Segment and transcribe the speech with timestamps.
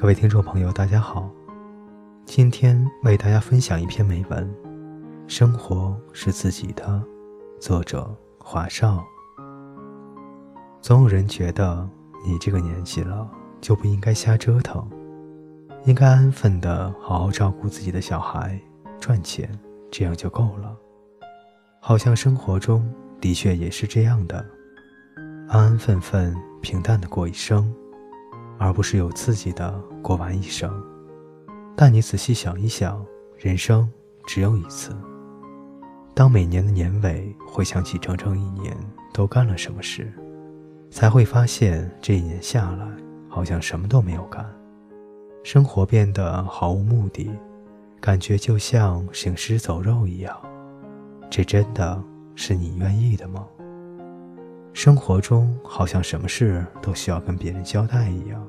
[0.00, 1.28] 各位听众朋友，大家好。
[2.24, 4.48] 今天为大家分享一篇美文，
[5.26, 6.84] 《生活是自己的》，
[7.60, 8.08] 作者
[8.38, 9.04] 华少。
[10.80, 11.84] 总有人觉得
[12.24, 13.28] 你这个年纪了
[13.60, 14.88] 就不应该瞎折腾，
[15.84, 18.56] 应该安分的好好照顾自己的小孩，
[19.00, 19.50] 赚钱，
[19.90, 20.76] 这样就够了。
[21.80, 22.88] 好像生活中
[23.20, 24.46] 的确也是这样的，
[25.48, 27.68] 安安分分、平淡的过一生。
[28.58, 29.72] 而不是有刺激的
[30.02, 30.70] 过完一生，
[31.76, 33.04] 但你仔细想一想，
[33.36, 33.88] 人生
[34.26, 34.94] 只有一次。
[36.12, 38.76] 当每年的年尾回想起整整一年
[39.14, 40.12] 都干了什么事，
[40.90, 42.88] 才会发现这一年下来
[43.28, 44.44] 好像什么都没有干，
[45.44, 47.30] 生活变得毫无目的，
[48.00, 50.36] 感觉就像行尸走肉一样。
[51.30, 52.02] 这真的
[52.34, 53.46] 是你愿意的吗？
[54.78, 58.46] 生活中好像什么事都需要跟别人交代一样，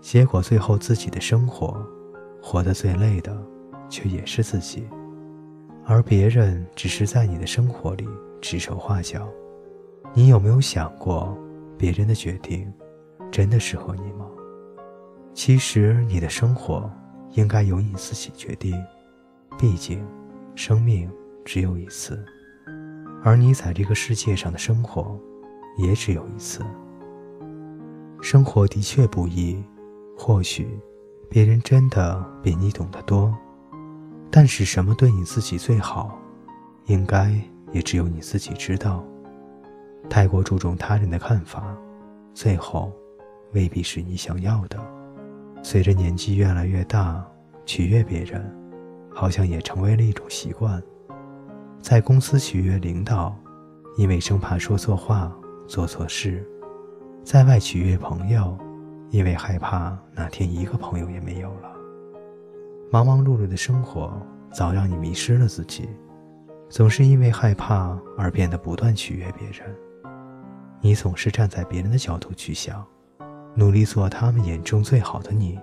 [0.00, 1.86] 结果最后自己的生活，
[2.40, 3.36] 活得最累的，
[3.90, 4.88] 却也是自己，
[5.84, 8.08] 而别人只是在你的生活里
[8.40, 9.28] 指手画脚。
[10.14, 11.36] 你有没有想过，
[11.76, 12.72] 别人的决定，
[13.30, 14.24] 真的适合你吗？
[15.34, 16.90] 其实你的生活，
[17.32, 18.82] 应该由你自己决定，
[19.58, 20.02] 毕竟，
[20.54, 21.06] 生命
[21.44, 22.24] 只有一次，
[23.22, 25.20] 而你在这个世界上的生活。
[25.76, 26.64] 也只有一次。
[28.20, 29.62] 生活的确不易，
[30.16, 30.80] 或许
[31.28, 33.34] 别人真的比你懂得多，
[34.30, 36.18] 但是什么对你自己最好，
[36.86, 37.34] 应该
[37.72, 39.04] 也只有你自己知道。
[40.08, 41.76] 太过注重他人的看法，
[42.32, 42.92] 最后
[43.52, 44.78] 未必是你想要的。
[45.62, 47.26] 随着年纪越来越大，
[47.66, 48.54] 取悦别人，
[49.14, 50.82] 好像也成为了一种习惯。
[51.80, 53.36] 在公司取悦领导，
[53.98, 55.30] 因为生怕说错话。
[55.66, 56.46] 做错事，
[57.24, 58.56] 在外取悦朋友，
[59.10, 61.72] 因为害怕哪天一个朋友也没有了。
[62.90, 64.12] 忙忙碌碌的生活
[64.52, 65.88] 早让你迷失了自己，
[66.68, 69.74] 总是因为害怕而变得不断取悦别人。
[70.80, 72.84] 你总是站在别人的角度去想，
[73.54, 75.58] 努力做他们眼中最好的你。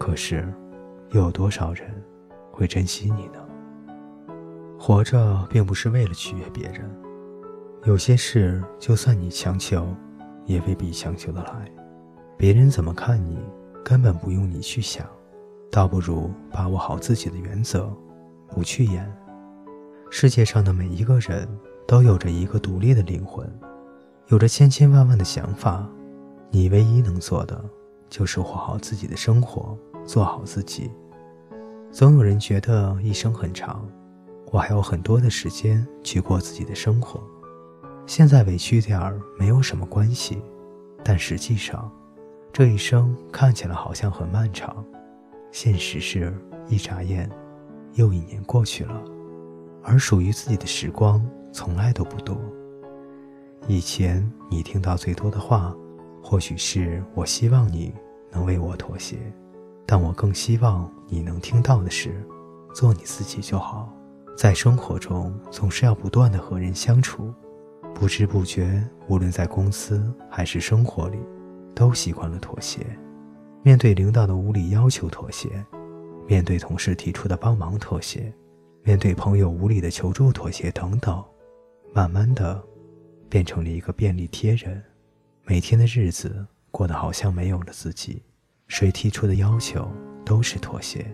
[0.00, 0.52] 可是，
[1.10, 1.88] 又有多少人
[2.50, 3.38] 会珍惜你呢？
[4.78, 6.90] 活着并不是为了取悦别人。
[7.84, 9.84] 有些事，就算你强求，
[10.46, 11.68] 也未必强求得来。
[12.36, 13.36] 别人怎么看你，
[13.84, 15.04] 根本不用你去想，
[15.68, 17.92] 倒不如把握好自己的原则，
[18.46, 19.12] 不去演。
[20.10, 21.48] 世界上的每一个人
[21.84, 23.52] 都有着一个独立的灵魂，
[24.28, 25.84] 有着千千万万的想法。
[26.52, 27.64] 你唯一能做的，
[28.08, 30.88] 就是活好自己的生活，做好自己。
[31.90, 33.84] 总有人觉得一生很长，
[34.52, 37.20] 我还有很多的时间去过自己的生活。
[38.14, 40.38] 现在委屈点儿没有什么关系，
[41.02, 41.90] 但实际上，
[42.52, 44.84] 这一生看起来好像很漫长，
[45.50, 46.30] 现实是
[46.68, 47.26] 一眨眼，
[47.94, 49.02] 又一年过去了，
[49.82, 52.38] 而属于自己的时光从来都不多。
[53.66, 55.74] 以前你听到最多的话，
[56.22, 57.94] 或许是我希望你
[58.30, 59.16] 能为我妥协，
[59.86, 62.22] 但我更希望你能听到的是，
[62.74, 63.90] 做你自己就好。
[64.36, 67.32] 在生活中，总是要不断的和人相处。
[67.94, 71.18] 不知不觉，无论在公司还是生活里，
[71.74, 72.84] 都习惯了妥协。
[73.62, 75.48] 面对领导的无理要求妥协，
[76.26, 78.32] 面对同事提出的帮忙妥协，
[78.82, 81.22] 面对朋友无理的求助妥协等等，
[81.94, 82.60] 慢慢的，
[83.28, 84.82] 变成了一个便利贴人。
[85.44, 88.20] 每天的日子过得好像没有了自己，
[88.66, 89.88] 谁提出的要求
[90.24, 91.06] 都是妥协，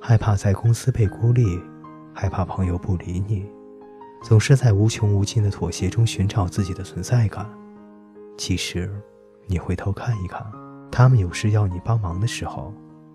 [0.00, 1.60] 害怕在公司被孤立，
[2.14, 3.44] 害怕朋友不理你。
[4.22, 7.48] 总是在无穷无尽的妥协中寻找自己的存在感。
[8.36, 8.90] 其实，
[9.46, 10.44] 你回头看一看，
[10.90, 12.72] 他们有事要你帮忙的时候，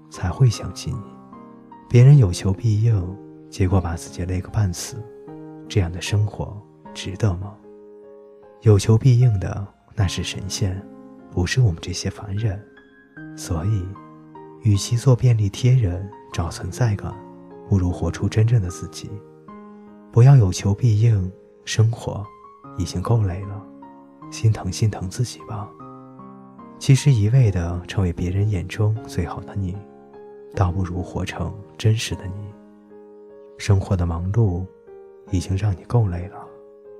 [0.09, 0.99] 才会想起你。
[1.87, 3.17] 别人有求必应，
[3.49, 4.97] 结果把自己累个半死，
[5.69, 6.59] 这样的生活
[6.93, 7.53] 值得吗？
[8.61, 10.81] 有求必应的那是神仙，
[11.31, 12.59] 不是我们这些凡人。
[13.37, 13.85] 所以，
[14.63, 17.13] 与其做便利贴人找存在感，
[17.69, 19.09] 不如活出真正的自己。
[20.15, 21.29] 不要有求必应，
[21.65, 22.25] 生活
[22.77, 23.61] 已经够累了，
[24.31, 25.69] 心疼心疼自己吧。
[26.79, 29.75] 其实一味的成为别人眼中最好的你，
[30.55, 32.45] 倒不如活成真实的你。
[33.57, 34.65] 生活的忙碌
[35.31, 36.47] 已经让你够累了，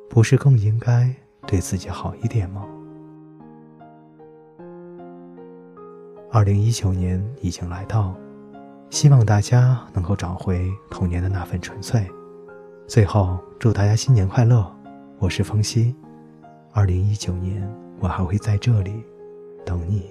[0.10, 1.10] 不是更应该
[1.48, 2.66] 对自己好一点吗？
[6.34, 8.14] 二零一九年已经来到，
[8.90, 12.06] 希望大家能够找回童年的那份纯粹。
[12.88, 14.64] 最后，祝大家新年快乐！
[15.18, 15.96] 我是风夕，
[16.72, 17.68] 二零一九年，
[18.00, 19.04] 我还会在这里
[19.66, 20.06] 等你。